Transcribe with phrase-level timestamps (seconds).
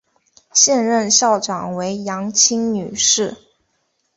[0.51, 3.37] 现任校长为杨清女士。